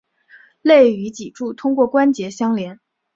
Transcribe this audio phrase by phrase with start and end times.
[0.63, 2.79] 肋与脊柱通过关节相连。